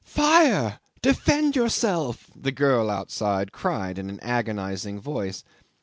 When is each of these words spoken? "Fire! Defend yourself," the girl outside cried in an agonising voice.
"Fire! 0.03 0.79
Defend 1.03 1.55
yourself," 1.55 2.31
the 2.35 2.51
girl 2.51 2.89
outside 2.89 3.51
cried 3.51 3.99
in 3.99 4.09
an 4.09 4.19
agonising 4.21 4.99
voice. 4.99 5.43